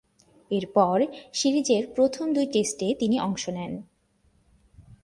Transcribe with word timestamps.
এরপর, 0.51 0.97
সিরিজের 1.33 1.83
প্রথম 1.95 2.33
দুই 2.33 2.45
টেস্টে 2.45 2.95
তিনি 2.99 3.19
অংশ 3.19 3.49
নেন। 3.49 3.73